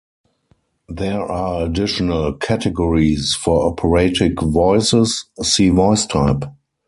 There 0.89 1.21
are 1.21 1.63
additional 1.63 2.33
categories 2.33 3.35
for 3.35 3.67
operatic 3.67 4.41
voices, 4.41 5.25
see 5.43 5.69
voice 5.69 6.07
type. 6.07 6.43